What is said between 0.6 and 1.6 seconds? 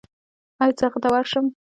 ایا زه هغه ته ورشم؟